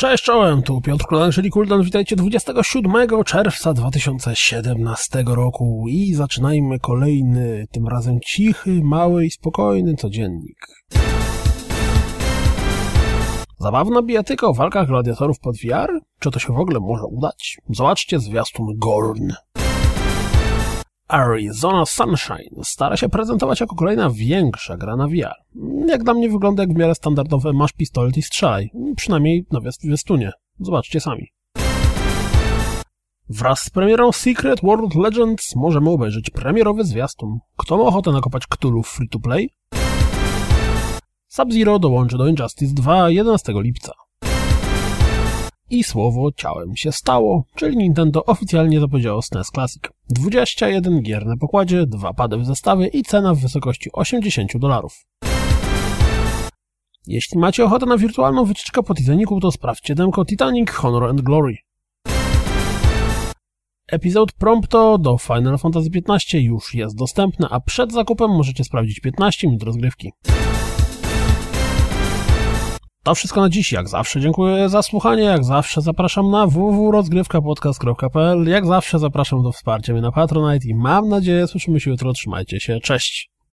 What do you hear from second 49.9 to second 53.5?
21 gier na pokładzie, dwa pady w zestawie i cena w